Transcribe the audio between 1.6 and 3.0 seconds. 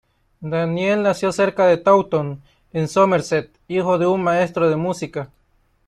de Taunton en